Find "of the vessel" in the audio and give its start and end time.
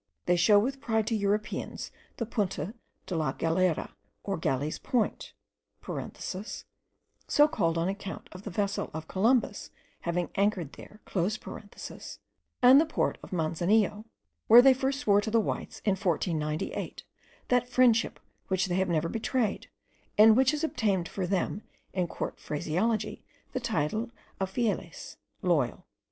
8.31-8.89